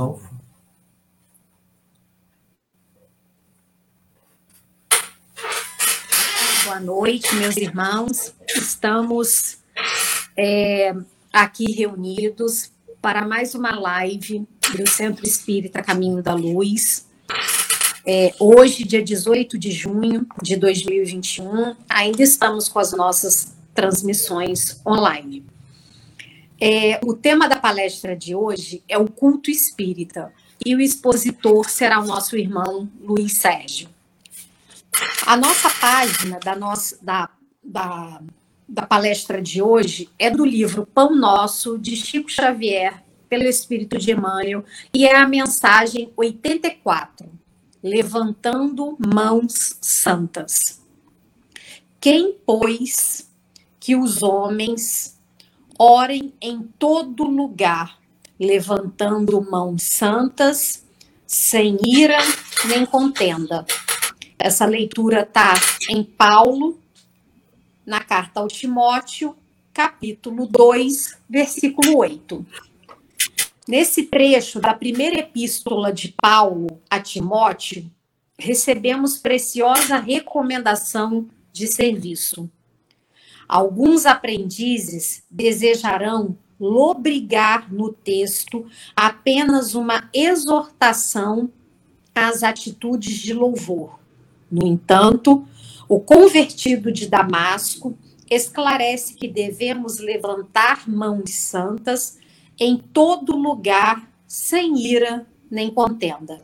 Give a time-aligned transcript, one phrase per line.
[0.00, 0.18] Só
[6.64, 8.32] Boa noite, meus irmãos.
[8.56, 9.58] Estamos
[10.34, 10.94] é,
[11.30, 12.72] aqui reunidos
[13.02, 17.06] para mais uma live do Centro Espírita Caminho da Luz.
[18.06, 25.44] É, hoje, dia 18 de junho de 2021, ainda estamos com as nossas transmissões online.
[26.60, 30.30] É, o tema da palestra de hoje é o culto espírita
[30.64, 33.88] e o expositor será o nosso irmão Luiz Sérgio.
[35.26, 37.30] A nossa página da, nossa, da,
[37.64, 38.20] da,
[38.68, 44.10] da palestra de hoje é do livro Pão Nosso, de Chico Xavier, pelo Espírito de
[44.10, 47.26] Emmanuel, e é a mensagem 84,
[47.82, 50.82] Levantando Mãos Santas.
[51.98, 53.30] Quem, pois,
[53.78, 55.19] que os homens
[55.82, 57.98] orem em todo lugar,
[58.38, 60.84] levantando mãos santas,
[61.26, 62.18] sem ira
[62.68, 63.64] nem contenda.
[64.38, 65.54] Essa leitura está
[65.88, 66.78] em Paulo,
[67.86, 69.34] na carta ao Timóteo,
[69.72, 72.44] capítulo 2, versículo 8.
[73.66, 77.90] Nesse trecho da primeira epístola de Paulo a Timóteo,
[78.38, 82.50] recebemos preciosa recomendação de serviço.
[83.50, 91.50] Alguns aprendizes desejarão lobrigar no texto apenas uma exortação
[92.14, 93.98] às atitudes de louvor.
[94.48, 95.44] No entanto,
[95.88, 97.98] o convertido de Damasco
[98.30, 102.20] esclarece que devemos levantar mãos santas
[102.56, 106.40] em todo lugar, sem ira nem contenda.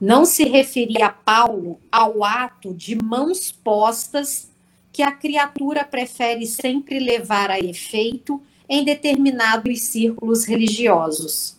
[0.00, 4.50] Não se referia Paulo ao ato de mãos postas
[4.92, 11.56] que a criatura prefere sempre levar a efeito em determinados círculos religiosos,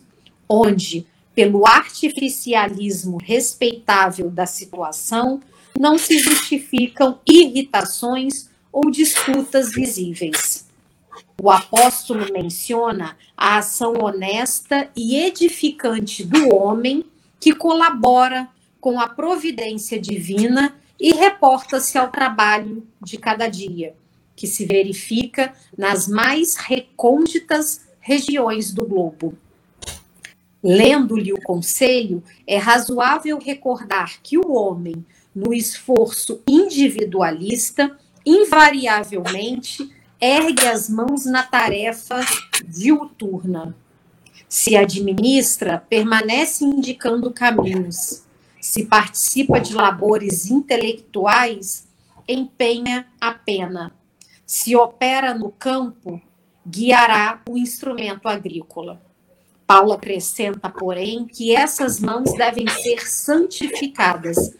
[0.48, 5.40] onde, pelo artificialismo respeitável da situação,
[5.78, 10.66] não se justificam irritações ou disputas visíveis.
[11.40, 17.04] O apóstolo menciona a ação honesta e edificante do homem
[17.40, 18.48] que colabora
[18.80, 23.94] com a providência divina e reporta-se ao trabalho de cada dia,
[24.36, 29.36] que se verifica nas mais recônditas regiões do globo.
[30.62, 35.04] Lendo-lhe o conselho, é razoável recordar que o homem,
[35.34, 42.20] no esforço individualista, invariavelmente ergue as mãos na tarefa
[42.66, 43.76] diuturna.
[44.48, 48.23] Se administra, permanece indicando caminhos,
[48.64, 51.86] se participa de labores intelectuais,
[52.26, 53.94] empenha a pena.
[54.46, 56.18] Se opera no campo,
[56.66, 59.02] guiará o instrumento agrícola.
[59.66, 64.56] Paulo acrescenta, porém, que essas mãos devem ser santificadas,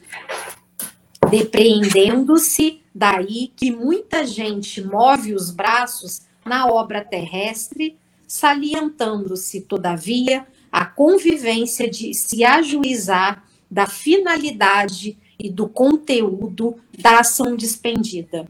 [1.30, 7.98] depreendendo-se daí que muita gente move os braços na obra terrestre,
[8.28, 13.42] salientando-se, todavia, a convivência de se ajuizar
[13.74, 18.46] da finalidade e do conteúdo da ação despendida.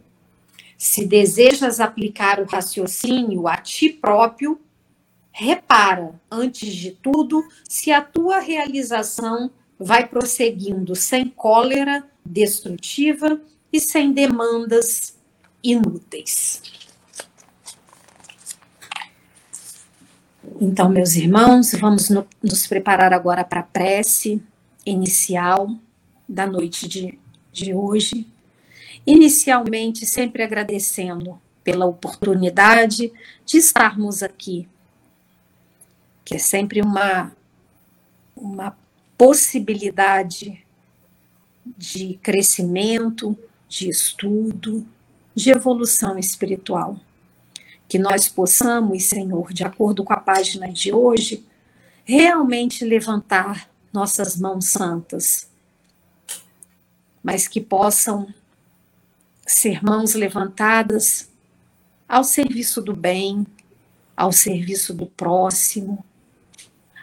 [0.76, 4.60] Se desejas aplicar o raciocínio a ti próprio,
[5.32, 13.40] repara, antes de tudo, se a tua realização vai prosseguindo sem cólera destrutiva
[13.72, 15.16] e sem demandas
[15.62, 16.60] inúteis.
[20.60, 24.42] Então, meus irmãos, vamos no, nos preparar agora para a prece
[24.84, 25.70] inicial
[26.28, 27.18] da noite de,
[27.52, 28.26] de hoje.
[29.06, 33.12] Inicialmente, sempre agradecendo pela oportunidade
[33.44, 34.68] de estarmos aqui,
[36.24, 37.32] que é sempre uma,
[38.36, 38.76] uma
[39.16, 40.64] possibilidade
[41.76, 43.36] de crescimento,
[43.68, 44.86] de estudo,
[45.34, 46.98] de evolução espiritual.
[47.88, 51.44] Que nós possamos, Senhor, de acordo com a página de hoje,
[52.04, 55.48] realmente levantar nossas mãos santas,
[57.22, 58.26] mas que possam
[59.46, 61.28] ser mãos levantadas
[62.08, 63.46] ao serviço do bem,
[64.16, 66.04] ao serviço do próximo,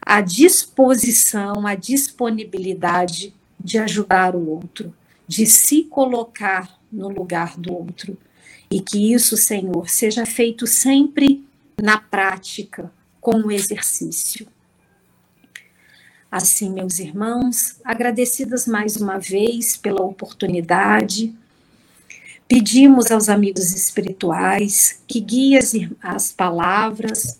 [0.01, 4.93] à disposição, à disponibilidade de ajudar o outro,
[5.25, 8.17] de se colocar no lugar do outro.
[8.69, 11.47] E que isso, Senhor, seja feito sempre
[11.81, 12.91] na prática,
[13.21, 14.45] com o exercício.
[16.31, 21.35] Assim, meus irmãos, agradecidas mais uma vez pela oportunidade,
[22.47, 27.37] pedimos aos amigos espirituais que guiem as, as palavras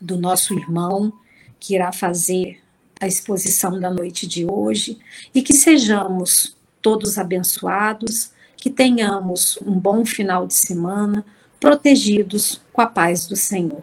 [0.00, 1.12] do nosso irmão,
[1.60, 2.60] que irá fazer
[3.00, 4.98] a exposição da noite de hoje
[5.32, 11.24] e que sejamos todos abençoados, que tenhamos um bom final de semana,
[11.60, 13.82] protegidos com a paz do Senhor.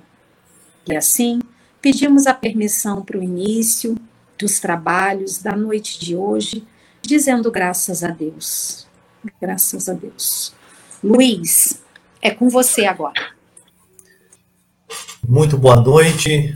[0.90, 1.40] E assim,
[1.82, 3.96] pedimos a permissão para o início
[4.40, 6.66] dos trabalhos da noite de hoje,
[7.02, 8.88] dizendo graças a Deus.
[9.42, 10.54] Graças a Deus.
[11.04, 11.82] Luiz,
[12.22, 13.34] é com você agora.
[15.28, 16.54] Muito boa noite,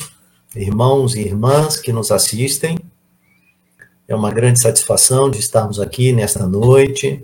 [0.56, 2.80] irmãos e irmãs que nos assistem.
[4.08, 7.24] É uma grande satisfação de estarmos aqui nesta noite.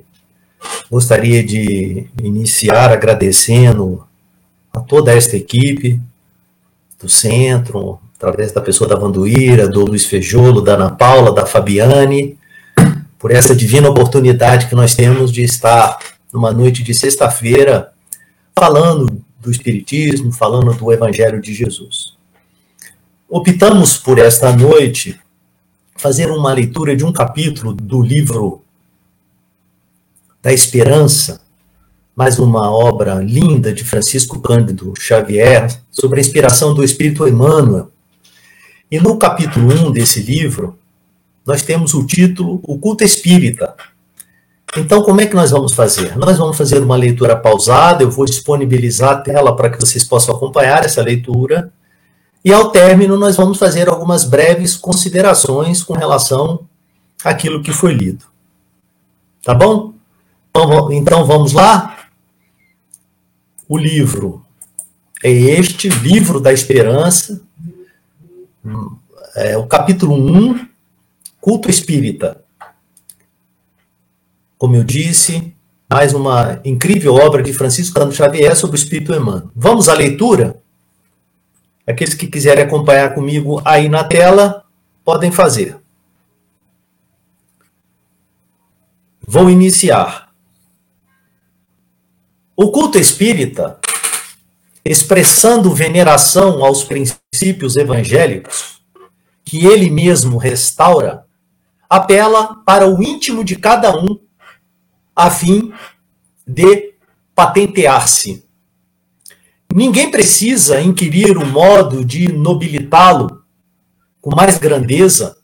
[0.91, 4.05] Gostaria de iniciar agradecendo
[4.73, 6.01] a toda esta equipe
[6.99, 12.37] do centro, através da pessoa da Vanduíra, do Luiz Fejolo, da Ana Paula, da Fabiane,
[13.17, 15.97] por essa divina oportunidade que nós temos de estar
[16.31, 17.93] numa noite de sexta-feira
[18.53, 22.17] falando do Espiritismo, falando do Evangelho de Jesus.
[23.29, 25.17] Optamos por esta noite
[25.95, 28.63] fazer uma leitura de um capítulo do livro
[30.41, 31.41] da Esperança,
[32.13, 37.89] mais uma obra linda de Francisco Cândido Xavier sobre a inspiração do Espírito Emmanuel.
[38.91, 40.77] E no capítulo 1 desse livro,
[41.45, 43.75] nós temos o título O Culto Espírita.
[44.75, 46.15] Então, como é que nós vamos fazer?
[46.17, 50.35] Nós vamos fazer uma leitura pausada, eu vou disponibilizar a tela para que vocês possam
[50.35, 51.71] acompanhar essa leitura.
[52.43, 56.67] E ao término, nós vamos fazer algumas breves considerações com relação
[57.23, 58.25] àquilo que foi lido.
[59.43, 59.93] Tá bom?
[60.49, 62.07] Então, então vamos lá?
[63.67, 64.43] O livro
[65.23, 67.41] é este, Livro da Esperança,
[69.35, 70.67] é, o capítulo 1,
[71.39, 72.43] Culto Espírita.
[74.57, 75.55] Como eu disse,
[75.89, 79.49] mais uma incrível obra de Francisco Cândido Xavier sobre o Espírito Emmanuel.
[79.55, 80.61] Vamos à leitura?
[81.87, 84.65] Aqueles que quiserem acompanhar comigo aí na tela,
[85.03, 85.77] podem fazer.
[89.25, 90.29] Vou iniciar.
[92.55, 93.78] O culto espírita,
[94.83, 98.81] expressando veneração aos princípios evangélicos,
[99.43, 101.25] que ele mesmo restaura,
[101.89, 104.19] apela para o íntimo de cada um,
[105.15, 105.73] a fim
[106.45, 106.93] de
[107.35, 108.45] patentear-se.
[109.73, 113.43] Ninguém precisa inquirir o modo de nobilitá-lo
[114.21, 115.37] com mais grandeza,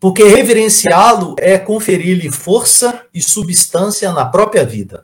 [0.00, 5.02] porque reverenciá-lo é conferir-lhe força e substância na própria vida.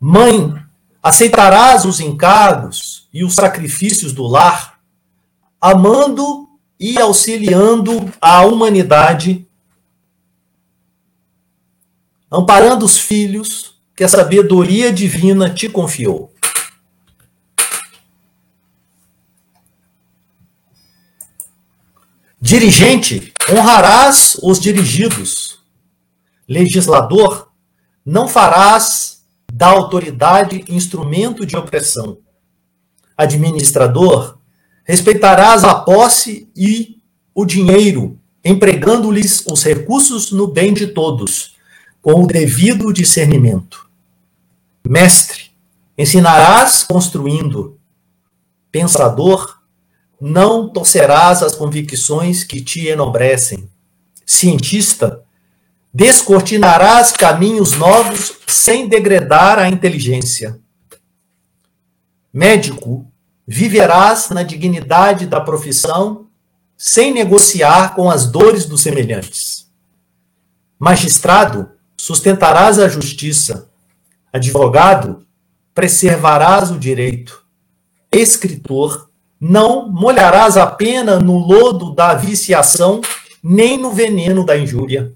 [0.00, 0.54] Mãe,
[1.02, 4.80] aceitarás os encargos e os sacrifícios do lar,
[5.60, 6.48] amando
[6.78, 9.46] e auxiliando a humanidade,
[12.30, 16.32] amparando os filhos que a sabedoria divina te confiou.
[22.40, 25.58] Dirigente, honrarás os dirigidos.
[26.48, 27.50] Legislador,
[28.06, 29.17] não farás
[29.58, 32.18] da autoridade instrumento de opressão.
[33.16, 34.38] Administrador,
[34.84, 37.02] respeitarás a posse e
[37.34, 41.56] o dinheiro, empregando-lhes os recursos no bem de todos,
[42.00, 43.90] com o devido discernimento.
[44.88, 45.50] Mestre,
[45.98, 47.80] ensinarás construindo.
[48.70, 49.58] Pensador,
[50.20, 53.68] não torcerás as convicções que te enobrecem.
[54.24, 55.24] Cientista,
[55.92, 60.60] Descortinarás caminhos novos sem degradar a inteligência.
[62.32, 63.10] Médico,
[63.46, 66.26] viverás na dignidade da profissão
[66.76, 69.68] sem negociar com as dores dos semelhantes.
[70.78, 73.68] Magistrado, sustentarás a justiça.
[74.32, 75.26] Advogado,
[75.74, 77.44] preservarás o direito.
[78.12, 79.08] Escritor,
[79.40, 83.00] não molharás a pena no lodo da viciação,
[83.42, 85.12] nem no veneno da injúria.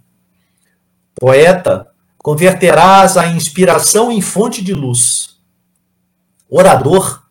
[1.22, 1.88] Poeta,
[2.18, 5.40] converterás a inspiração em fonte de luz.
[6.50, 7.24] Orador,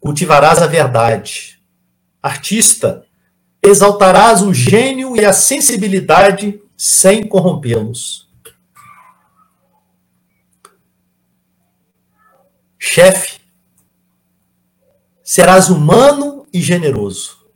[0.00, 1.62] cultivarás a verdade.
[2.20, 3.06] Artista,
[3.62, 8.28] exaltarás o gênio e a sensibilidade sem corrompê-los.
[12.80, 13.38] Chefe,
[15.22, 17.46] serás humano e generoso,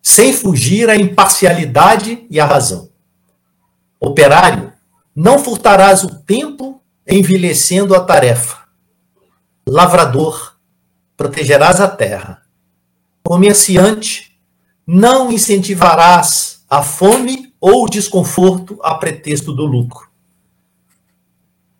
[0.00, 2.89] sem fugir à imparcialidade e à razão.
[4.00, 4.72] Operário,
[5.14, 8.64] não furtarás o tempo envelhecendo a tarefa.
[9.68, 10.56] Lavrador,
[11.16, 12.42] protegerás a terra.
[13.22, 14.40] Comerciante,
[14.86, 20.08] não incentivarás a fome ou o desconforto a pretexto do lucro.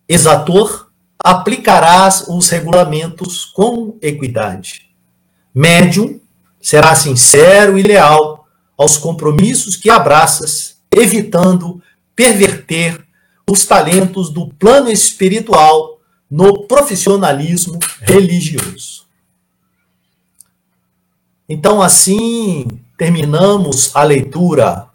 [0.07, 4.93] Exator, aplicarás os regulamentos com equidade.
[5.53, 6.19] Médium,
[6.61, 8.45] será sincero e leal
[8.77, 11.81] aos compromissos que abraças, evitando
[12.21, 13.03] perverter
[13.49, 15.99] os talentos do plano espiritual
[16.29, 19.07] no profissionalismo religioso.
[21.49, 24.87] Então, assim, terminamos a leitura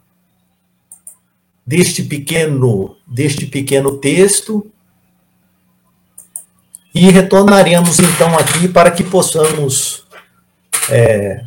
[1.67, 4.71] deste pequeno, deste pequeno texto
[6.95, 10.07] e retornaremos então aqui para que possamos
[10.89, 11.45] é,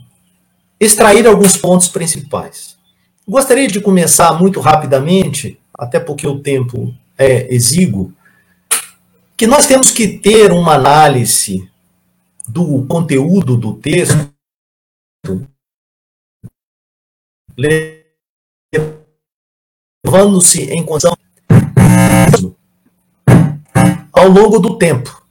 [0.78, 2.78] extrair alguns pontos principais.
[3.26, 8.14] Gostaria de começar muito rapidamente, até porque o tempo é exíguo,
[9.38, 11.72] que nós temos que ter uma análise
[12.46, 14.30] do conteúdo do texto,
[20.06, 21.18] levando-se em consideração
[24.12, 25.24] ao longo do tempo.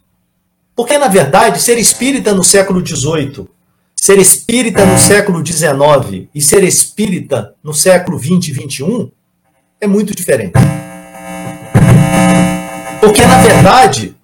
[0.75, 3.47] Porque, na verdade, ser espírita no século XVIII,
[3.95, 9.18] ser espírita no século XIX e ser espírita no século XX e XXI
[9.81, 10.53] é muito diferente.
[13.01, 14.17] Porque, na verdade,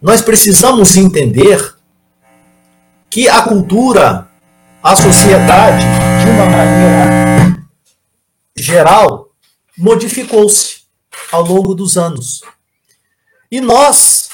[0.00, 1.74] nós precisamos entender
[3.10, 4.28] que a cultura,
[4.82, 5.84] a sociedade,
[6.24, 7.66] de uma maneira
[8.56, 9.30] geral,
[9.76, 10.82] modificou-se
[11.32, 12.42] ao longo dos anos.
[13.50, 14.28] E nós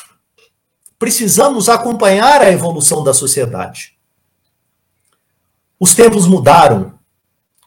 [0.99, 3.97] precisamos acompanhar a evolução da sociedade.
[5.81, 6.99] Os tempos mudaram.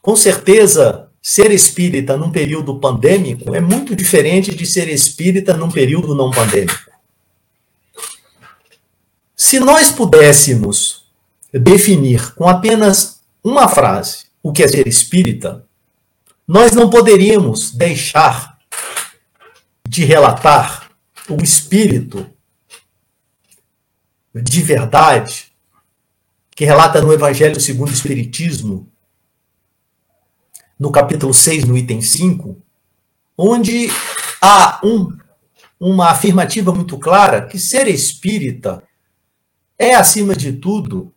[0.00, 6.14] Com certeza, ser espírita num período pandêmico é muito diferente de ser espírita num período
[6.14, 6.90] não pandêmico.
[9.36, 11.04] Se nós pudéssemos
[11.52, 15.66] definir com apenas uma frase o que é ser espírita,
[16.46, 18.58] nós não poderíamos deixar
[19.86, 20.90] de relatar
[21.28, 22.26] o espírito
[24.34, 25.50] de verdade
[26.54, 28.88] que relata no Evangelho segundo o Espiritismo,
[30.80, 32.56] no capítulo 6, no item 5,
[33.36, 33.88] onde
[34.40, 35.14] há um,
[35.78, 38.82] uma afirmativa muito clara que ser espírita
[39.78, 41.12] é, acima de tudo,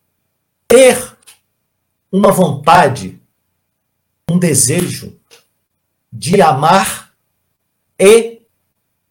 [0.68, 1.16] ter
[2.12, 3.22] uma vontade,
[4.30, 5.18] um desejo
[6.12, 7.14] de amar
[7.98, 8.42] e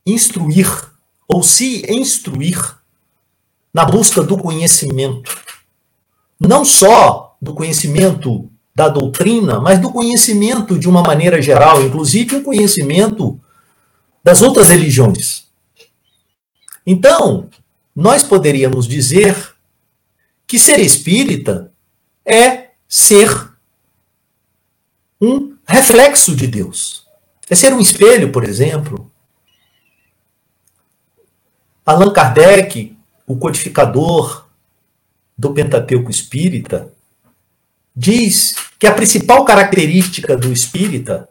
[0.04, 0.68] instruir,
[1.26, 2.78] ou se instruir
[3.73, 5.35] na busca do conhecimento.
[6.38, 12.42] Não só do conhecimento da doutrina, mas do conhecimento de uma maneira geral, inclusive o
[12.42, 13.38] conhecimento
[14.24, 15.44] das outras religiões.
[16.86, 17.48] Então,
[17.94, 19.54] nós poderíamos dizer
[20.46, 21.72] que ser espírita
[22.24, 23.50] é ser
[25.20, 27.06] um reflexo de Deus.
[27.48, 29.10] É ser um espelho, por exemplo.
[31.84, 34.46] Allan Kardec, o codificador
[35.36, 36.92] do Pentateuco espírita,
[37.94, 41.28] diz que a principal característica do espírita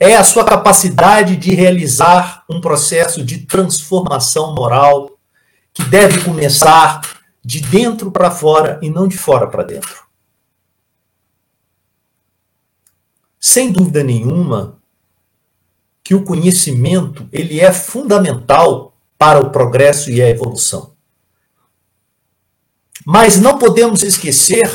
[0.00, 5.18] é a sua capacidade de realizar um processo de transformação moral
[5.72, 7.00] que deve começar
[7.44, 10.04] de dentro para fora e não de fora para dentro.
[13.38, 14.78] Sem dúvida nenhuma
[16.02, 20.94] que o conhecimento ele é fundamental para o progresso e a evolução.
[23.04, 24.70] Mas não podemos esquecer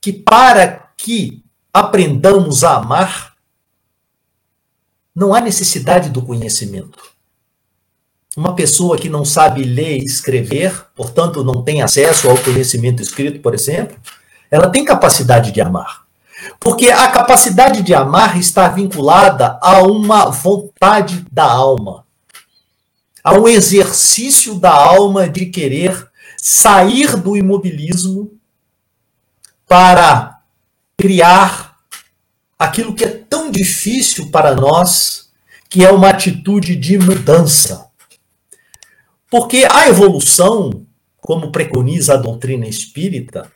[0.00, 1.42] que para que
[1.72, 3.34] aprendamos a amar,
[5.14, 6.98] não há necessidade do conhecimento.
[8.36, 13.40] Uma pessoa que não sabe ler e escrever, portanto não tem acesso ao conhecimento escrito,
[13.40, 13.96] por exemplo,
[14.50, 16.04] ela tem capacidade de amar.
[16.58, 22.06] Porque a capacidade de amar está vinculada a uma vontade da alma,
[23.22, 28.39] a um exercício da alma de querer sair do imobilismo
[29.70, 30.42] para
[30.98, 31.78] criar
[32.58, 35.30] aquilo que é tão difícil para nós,
[35.68, 37.88] que é uma atitude de mudança.
[39.30, 40.84] Porque a evolução,
[41.18, 43.48] como preconiza a doutrina espírita,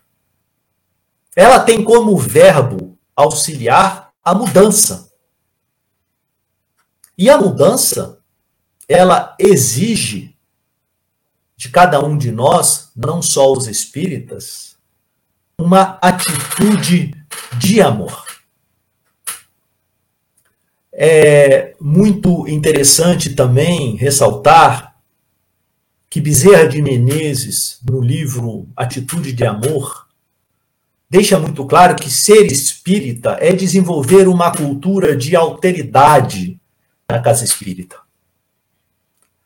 [1.35, 5.12] ela tem como verbo auxiliar a mudança.
[7.18, 8.21] E a mudança,
[8.88, 10.38] ela exige
[11.56, 14.74] de cada um de nós, não só os espíritas,
[15.58, 17.14] uma atitude
[17.58, 18.25] de amor.
[20.92, 24.94] É muito interessante também ressaltar
[26.08, 30.06] que Bezerra de Menezes, no livro Atitude de Amor,
[31.11, 36.61] deixa muito claro que ser espírita é desenvolver uma cultura de alteridade
[37.08, 37.96] na casa espírita.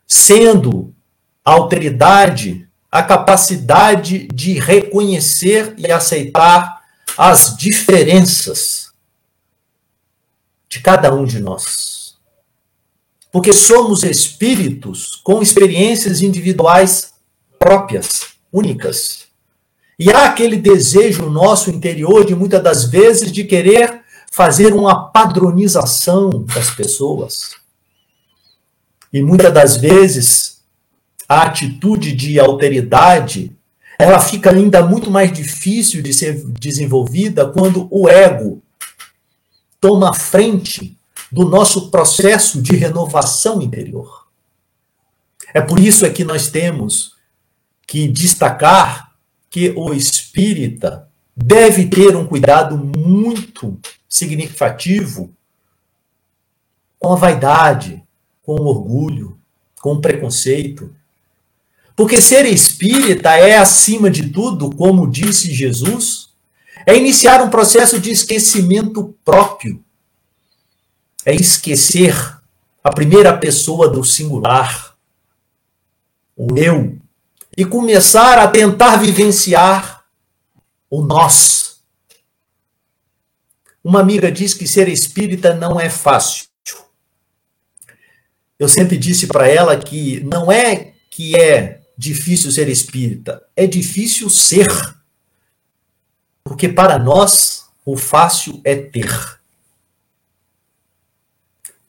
[0.05, 0.93] Sendo
[1.43, 6.81] a alteridade a capacidade de reconhecer e aceitar
[7.17, 8.91] as diferenças
[10.67, 12.17] de cada um de nós.
[13.31, 17.13] Porque somos espíritos com experiências individuais
[17.59, 19.27] próprias, únicas.
[19.99, 26.29] E há aquele desejo nosso interior, de muitas das vezes, de querer fazer uma padronização
[26.45, 27.55] das pessoas.
[29.11, 30.58] E muitas das vezes,
[31.29, 33.55] a atitude de alteridade,
[33.99, 38.63] ela fica ainda muito mais difícil de ser desenvolvida quando o ego
[39.79, 40.97] toma frente
[41.31, 44.27] do nosso processo de renovação interior.
[45.53, 47.15] É por isso é que nós temos
[47.85, 49.11] que destacar
[49.49, 55.31] que o espírita deve ter um cuidado muito significativo
[56.99, 58.03] com a vaidade,
[58.43, 59.39] com o orgulho,
[59.81, 60.93] com o preconceito.
[61.99, 66.29] Porque ser espírita é, acima de tudo, como disse Jesus,
[66.85, 69.83] é iniciar um processo de esquecimento próprio.
[71.25, 72.15] É esquecer
[72.81, 74.95] a primeira pessoa do singular,
[76.37, 76.97] o eu,
[77.57, 80.05] e começar a tentar vivenciar
[80.89, 81.81] o nós.
[83.83, 86.45] Uma amiga diz que ser espírita não é fácil.
[88.57, 94.29] Eu sempre disse para ela que não é que é difícil ser espírita, é difícil
[94.29, 94.69] ser.
[96.41, 99.11] Porque para nós o fácil é ter.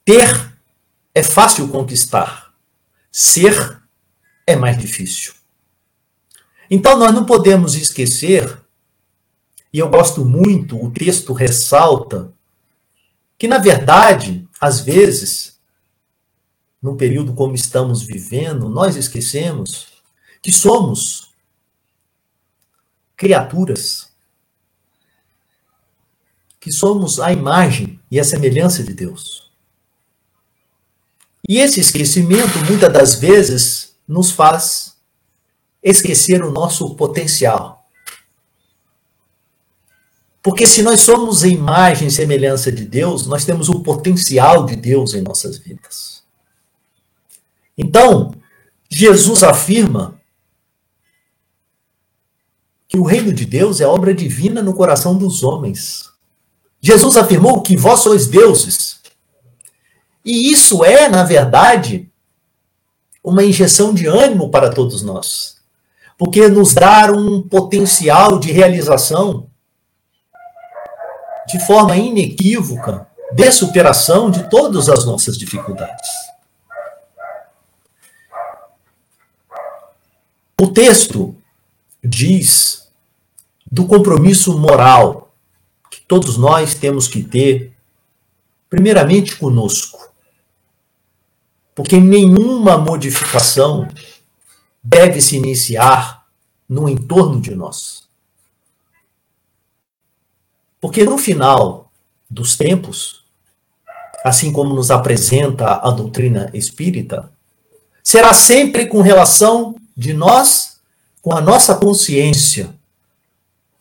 [0.04, 0.52] Ter
[1.14, 2.52] é fácil conquistar.
[3.12, 3.80] Ser
[4.44, 5.32] é mais difícil.
[6.68, 8.60] Então nós não podemos esquecer,
[9.72, 12.32] e eu gosto muito, o texto ressalta,
[13.38, 15.60] que na verdade, às vezes,
[16.82, 19.89] num período como estamos vivendo, nós esquecemos
[20.42, 21.30] que somos
[23.16, 24.10] criaturas,
[26.58, 29.50] que somos a imagem e a semelhança de Deus.
[31.48, 34.96] E esse esquecimento, muitas das vezes, nos faz
[35.82, 37.88] esquecer o nosso potencial.
[40.42, 44.76] Porque se nós somos a imagem e semelhança de Deus, nós temos o potencial de
[44.76, 46.22] Deus em nossas vidas.
[47.76, 48.34] Então,
[48.90, 50.19] Jesus afirma
[52.90, 56.10] que o reino de Deus é obra divina no coração dos homens.
[56.78, 59.00] Jesus afirmou que vós sois deuses.
[60.22, 62.10] E isso é, na verdade,
[63.24, 65.60] uma injeção de ânimo para todos nós
[66.20, 69.46] porque nos dá um potencial de realização
[71.48, 76.10] de forma inequívoca de superação de todas as nossas dificuldades.
[80.60, 81.34] O texto
[82.02, 82.90] diz
[83.70, 85.34] do compromisso moral
[85.90, 87.76] que todos nós temos que ter,
[88.68, 90.10] primeiramente conosco.
[91.74, 93.88] Porque nenhuma modificação
[94.82, 96.26] deve se iniciar
[96.68, 98.08] no entorno de nós.
[100.80, 101.90] Porque no final
[102.28, 103.24] dos tempos,
[104.24, 107.32] assim como nos apresenta a doutrina espírita,
[108.02, 110.69] será sempre com relação de nós
[111.20, 112.74] com a nossa consciência.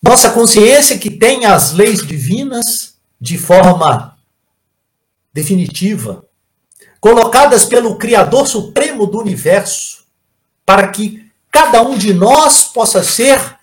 [0.02, 4.18] Nossa consciência que tem as leis divinas de forma
[5.34, 6.26] definitiva,
[7.00, 10.06] colocadas pelo Criador Supremo do Universo,
[10.66, 13.58] para que cada um de nós possa ser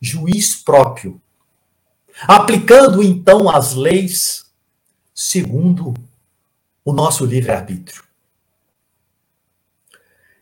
[0.00, 1.20] juiz próprio,
[2.26, 4.46] aplicando então as leis
[5.14, 5.94] segundo
[6.84, 8.02] o nosso livre-arbítrio.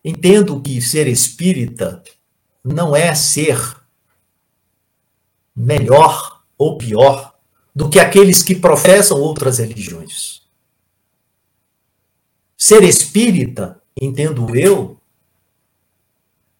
[0.04, 2.02] Entendo que ser espírita
[2.64, 3.58] não é ser
[5.54, 7.38] melhor ou pior
[7.74, 10.42] do que aqueles que professam outras religiões.
[12.56, 15.00] Ser espírita, entendo eu,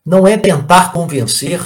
[0.05, 1.61] não é tentar convencer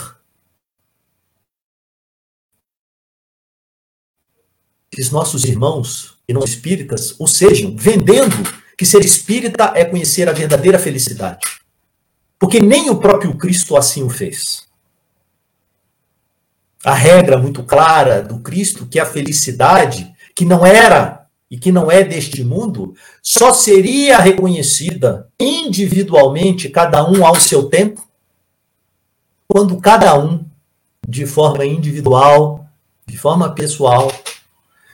[4.98, 8.36] os nossos irmãos e não espíritas, ou sejam, vendendo
[8.76, 11.63] que ser espírita é conhecer a verdadeira felicidade.
[12.38, 14.66] Porque nem o próprio Cristo assim o fez.
[16.84, 21.90] A regra muito clara do Cristo que a felicidade, que não era e que não
[21.90, 28.06] é deste mundo, só seria reconhecida individualmente, cada um ao seu tempo,
[29.48, 30.44] quando cada um,
[31.08, 32.66] de forma individual,
[33.06, 34.10] de forma pessoal,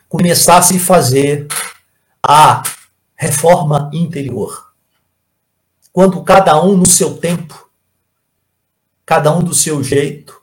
[0.09, 1.49] começasse a fazer
[2.23, 2.63] a
[3.17, 4.70] reforma interior.
[5.93, 7.69] Quando cada um no seu tempo,
[9.05, 10.41] cada um do seu jeito,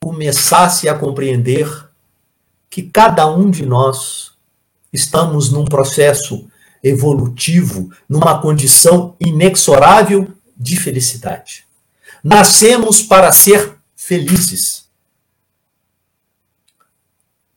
[0.00, 1.88] começasse a compreender
[2.68, 4.32] que cada um de nós
[4.92, 6.48] estamos num processo
[6.82, 11.66] evolutivo, numa condição inexorável de felicidade.
[12.22, 14.88] Nascemos para ser felizes.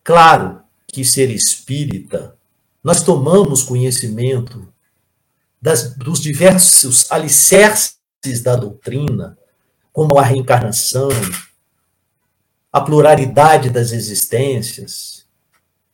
[0.04, 2.36] Claro que ser espírita,
[2.84, 4.71] nós tomamos conhecimento
[5.62, 8.00] das, dos diversos alicerces
[8.44, 9.38] da doutrina,
[9.94, 11.10] como a reencarnação,
[12.72, 15.26] a pluralidade das existências,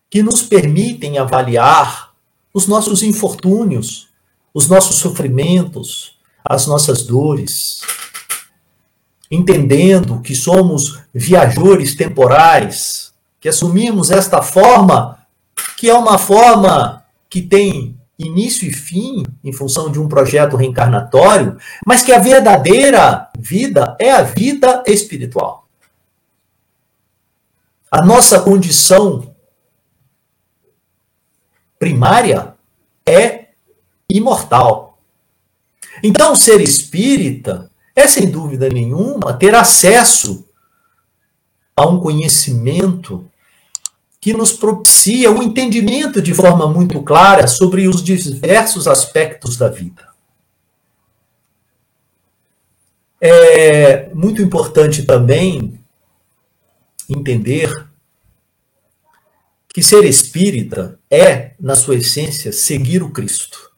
[0.10, 2.14] que nos permitem avaliar
[2.54, 4.08] os nossos infortúnios,
[4.54, 7.82] os nossos sofrimentos, as nossas dores,
[9.30, 15.20] entendendo que somos viajores temporais, que assumimos esta forma,
[15.76, 21.58] que é uma forma que tem início e fim em função de um projeto reencarnatório,
[21.86, 25.68] mas que a verdadeira vida é a vida espiritual.
[27.92, 29.34] A nossa condição
[31.80, 32.56] primária
[33.06, 33.50] é
[34.10, 35.00] imortal.
[36.04, 40.48] Então, ser espírita é, sem dúvida nenhuma, ter acesso
[41.76, 43.30] a um conhecimento
[44.20, 49.70] que nos propicia o um entendimento de forma muito clara sobre os diversos aspectos da
[49.70, 50.08] vida.
[53.22, 55.80] É muito importante também
[57.10, 57.88] entender
[59.78, 63.72] que ser espírita é, na sua essência, seguir o Cristo.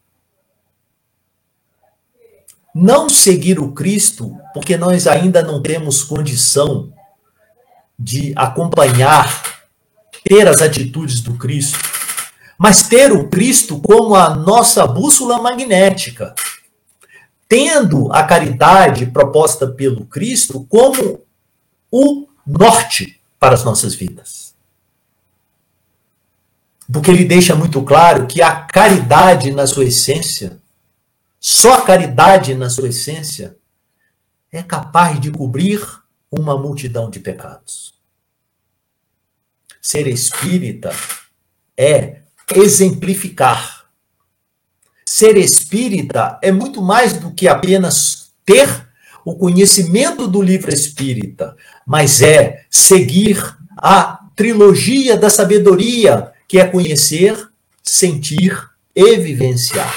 [2.74, 6.94] Não seguir o Cristo porque nós ainda não temos condição
[7.98, 9.59] de acompanhar,
[10.24, 11.80] ter as atitudes do Cristo,
[12.58, 16.36] mas ter o Cristo como a nossa bússola magnética,
[17.48, 21.22] tendo a caridade proposta pelo Cristo como
[21.92, 24.50] o norte para as nossas vidas
[26.92, 30.60] porque ele deixa muito claro que a caridade na sua essência,
[31.40, 33.56] só a caridade na sua essência,
[34.52, 35.80] é capaz de cobrir
[36.32, 37.94] uma multidão de pecados.
[39.82, 40.92] Ser espírita
[41.78, 42.18] é
[42.56, 43.86] exemplificar.
[45.06, 48.68] Ser espírita é muito mais do que apenas ter
[49.26, 53.38] o conhecimento do livro espírita, mas é seguir
[53.78, 57.50] a trilogia da sabedoria que é conhecer,
[57.84, 58.58] sentir
[58.96, 59.94] e vivenciar.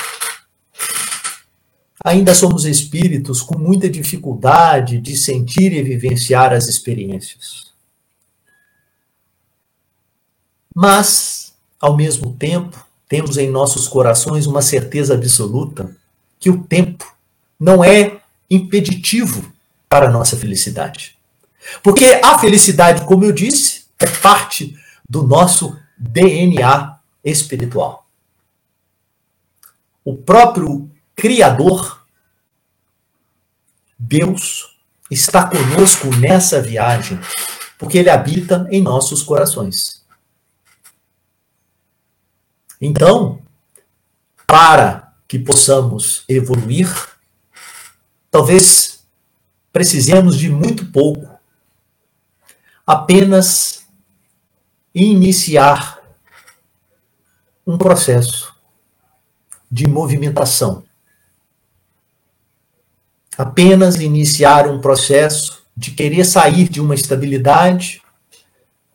[2.04, 7.71] Ainda somos espíritos com muita dificuldade de sentir e vivenciar as experiências.
[10.74, 15.94] Mas, ao mesmo tempo, temos em nossos corações uma certeza absoluta
[16.40, 17.04] que o tempo
[17.58, 19.52] não é impeditivo
[19.88, 21.16] para a nossa felicidade.
[21.82, 24.76] Porque a felicidade, como eu disse, é parte
[25.08, 28.06] do nosso DNA espiritual.
[30.04, 32.04] O próprio Criador,
[33.98, 34.76] Deus,
[35.11, 37.20] está conosco nessa viagem,
[37.78, 40.01] porque Ele habita em nossos corações.
[42.84, 43.40] Então,
[44.44, 46.92] para que possamos evoluir,
[48.28, 49.06] talvez
[49.72, 51.38] precisemos de muito pouco,
[52.84, 53.86] apenas
[54.92, 56.00] iniciar
[57.64, 58.52] um processo
[59.70, 60.84] de movimentação.
[63.38, 68.02] Apenas iniciar um processo de querer sair de uma estabilidade,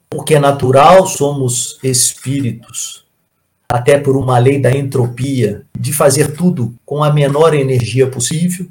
[0.10, 3.07] porque é natural, somos espíritos,
[3.70, 8.68] até por uma lei da entropia, de fazer tudo com a menor energia possível.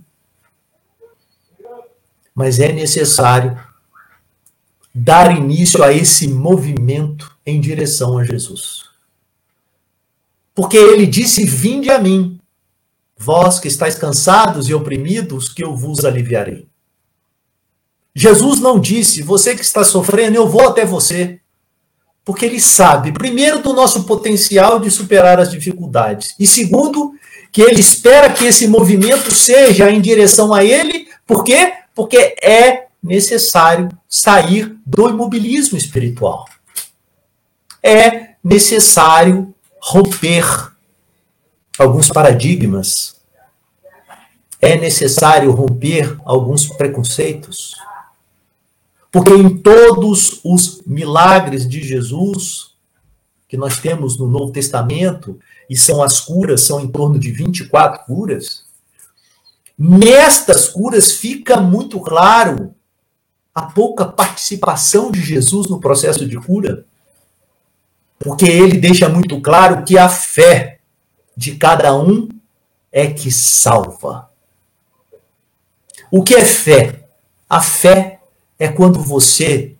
[2.34, 3.58] Mas é necessário
[4.94, 8.84] dar início a esse movimento em direção a Jesus.
[10.54, 12.40] Porque ele disse: Vinde a mim,
[13.18, 16.66] vós que estáis cansados e oprimidos, que eu vos aliviarei.
[18.14, 21.38] Jesus não disse: Você que está sofrendo, eu vou até você.
[22.26, 27.14] Porque ele sabe, primeiro, do nosso potencial de superar as dificuldades, e segundo,
[27.52, 31.72] que ele espera que esse movimento seja em direção a ele, por quê?
[31.94, 36.46] Porque é necessário sair do imobilismo espiritual.
[37.80, 40.44] É necessário romper
[41.78, 43.14] alguns paradigmas.
[44.60, 47.76] É necessário romper alguns preconceitos.
[49.16, 52.72] Porque em todos os milagres de Jesus
[53.48, 58.04] que nós temos no Novo Testamento, e são as curas, são em torno de 24
[58.04, 58.66] curas,
[59.78, 62.74] nestas curas fica muito claro
[63.54, 66.84] a pouca participação de Jesus no processo de cura?
[68.18, 70.80] Porque ele deixa muito claro que a fé
[71.34, 72.28] de cada um
[72.92, 74.28] é que salva.
[76.10, 77.08] O que é fé?
[77.48, 78.15] A fé
[78.58, 79.74] é quando você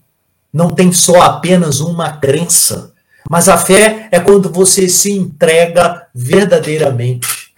[0.53, 2.95] não tem só apenas uma crença,
[3.29, 7.55] mas a fé é quando você se entrega verdadeiramente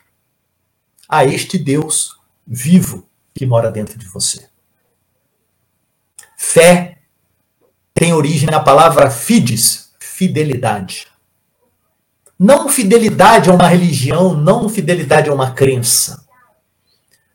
[1.09, 4.49] a este Deus vivo que mora dentro de você.
[6.37, 6.99] Fé
[7.95, 11.07] tem origem na palavra fides, fidelidade.
[12.39, 16.25] Não fidelidade a uma religião, não fidelidade a uma crença,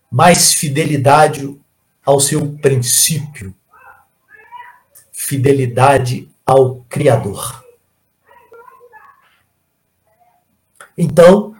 [0.09, 1.59] mas fidelidade
[2.05, 3.53] ao seu princípio,
[5.23, 7.63] fidelidade ao Criador.
[10.97, 11.55] Então,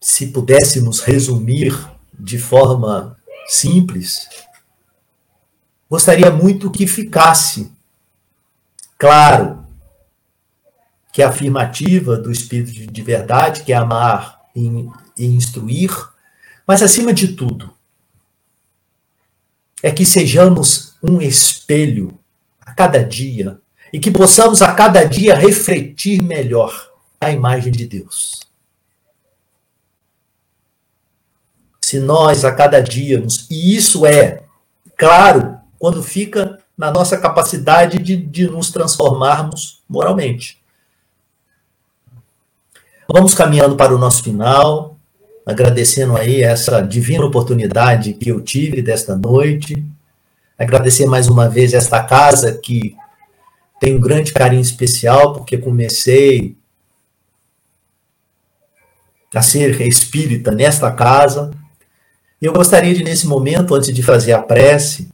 [0.00, 1.76] se pudéssemos resumir
[2.14, 4.28] de forma simples,
[5.90, 7.72] gostaria muito que ficasse
[8.96, 9.66] claro
[11.12, 15.90] que a afirmativa do Espírito de verdade, que é amar e, instruir,
[16.64, 17.74] mas acima de tudo,
[19.82, 22.18] é que sejamos um espelho
[22.60, 23.60] a cada dia
[23.92, 28.40] e que possamos a cada dia refletir melhor a imagem de Deus.
[31.80, 34.42] Se nós a cada dia, nos, e isso é
[34.96, 40.60] claro quando fica na nossa capacidade de, de nos transformarmos moralmente.
[43.08, 44.96] Vamos caminhando para o nosso final,
[45.46, 49.86] agradecendo aí essa divina oportunidade que eu tive desta noite.
[50.58, 52.96] Agradecer mais uma vez esta casa que
[53.78, 56.56] tem um grande carinho especial, porque comecei
[59.34, 61.50] a ser espírita nesta casa.
[62.40, 65.08] Eu gostaria de, nesse momento, antes de fazer a prece,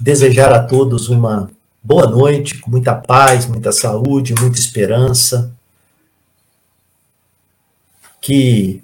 [0.00, 1.50] desejar a todos uma
[1.82, 5.54] boa noite, com muita paz, muita saúde, muita esperança
[8.20, 8.82] que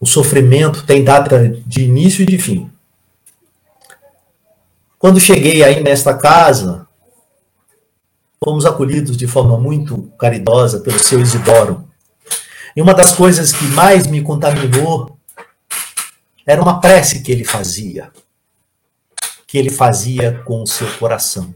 [0.00, 2.70] o sofrimento tem data de início e de fim.
[4.98, 6.86] Quando cheguei aí nesta casa,
[8.42, 11.88] fomos acolhidos de forma muito caridosa pelo seu Isidoro.
[12.74, 15.16] E uma das coisas que mais me contaminou
[16.44, 18.10] era uma prece que ele fazia,
[19.46, 21.54] que ele fazia com o seu coração.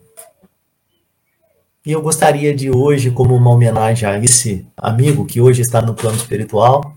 [1.84, 5.94] E eu gostaria de hoje, como uma homenagem a esse amigo que hoje está no
[5.94, 6.96] plano espiritual,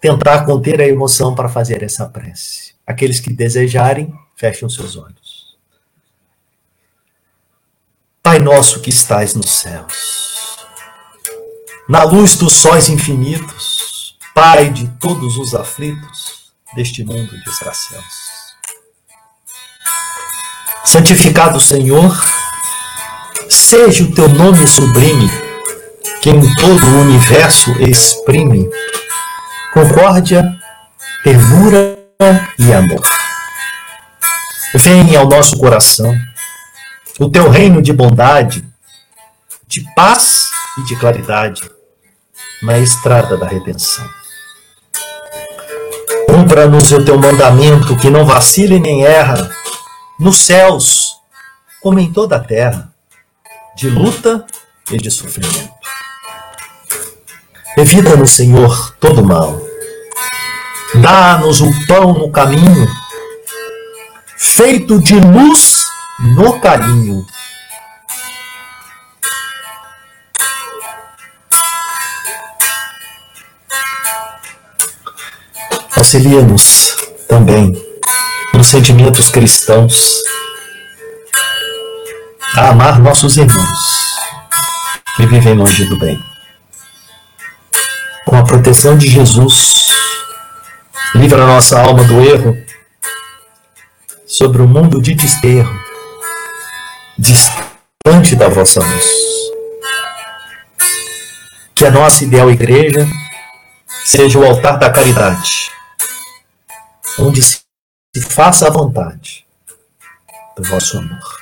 [0.00, 2.65] tentar conter a emoção para fazer essa prece.
[2.86, 5.56] Aqueles que desejarem, fechem os seus olhos.
[8.22, 10.56] Pai nosso que estais nos céus,
[11.88, 18.26] na luz dos sóis infinitos, Pai de todos os aflitos deste mundo desgraciados.
[20.84, 22.14] Santificado Senhor,
[23.48, 25.30] Seja o teu nome sublime,
[26.20, 28.68] que em todo o universo exprime
[29.72, 30.44] concórdia,
[31.24, 31.95] ternura
[32.58, 33.02] e amor.
[34.74, 36.14] Venha ao nosso coração
[37.18, 38.66] o teu reino de bondade,
[39.66, 41.62] de paz e de claridade
[42.62, 44.08] na estrada da redenção.
[46.26, 49.50] Cumpra-nos o teu mandamento que não vacile nem erra,
[50.18, 51.16] nos céus
[51.82, 52.92] como em toda a terra
[53.76, 54.44] de luta
[54.90, 55.70] e de sofrimento.
[57.76, 59.65] Evita-nos, Senhor, todo mal.
[60.94, 62.88] Dá-nos o pão no caminho,
[64.36, 65.84] feito de luz
[66.36, 67.26] no carinho.
[75.96, 76.96] Auxilia-nos
[77.28, 77.72] também
[78.54, 80.22] nos sentimentos cristãos
[82.56, 84.06] a amar nossos irmãos
[85.18, 86.18] e viver longe do bem.
[88.24, 89.85] Com a proteção de Jesus,
[91.16, 92.56] livra nossa alma do erro
[94.26, 95.80] sobre o mundo de desterro,
[97.18, 99.06] distante da vossa luz.
[101.74, 103.08] Que a nossa ideal igreja
[104.04, 105.70] seja o altar da caridade,
[107.18, 107.60] onde se
[108.20, 109.46] faça a vontade
[110.56, 111.36] do vosso amor.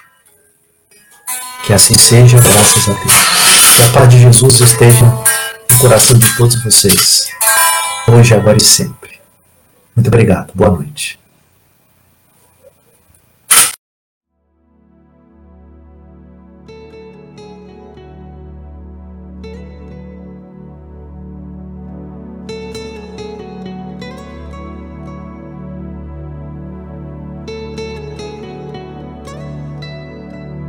[1.65, 3.77] Que assim seja, graças a Deus.
[3.77, 7.29] Que a paz de Jesus esteja no coração de todos vocês,
[8.09, 9.04] hoje, agora e sempre.
[9.95, 10.53] Muito obrigado.
[10.55, 11.19] Boa noite.